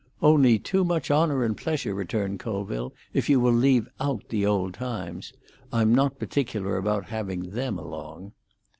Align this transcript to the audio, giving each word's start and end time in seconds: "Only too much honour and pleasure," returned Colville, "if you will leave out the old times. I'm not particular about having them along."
"Only 0.23 0.57
too 0.57 0.83
much 0.83 1.11
honour 1.11 1.43
and 1.43 1.55
pleasure," 1.55 1.93
returned 1.93 2.39
Colville, 2.39 2.91
"if 3.13 3.29
you 3.29 3.39
will 3.39 3.53
leave 3.53 3.87
out 3.99 4.29
the 4.29 4.47
old 4.47 4.73
times. 4.73 5.31
I'm 5.71 5.93
not 5.93 6.17
particular 6.17 6.77
about 6.77 7.05
having 7.09 7.51
them 7.51 7.77
along." 7.77 8.31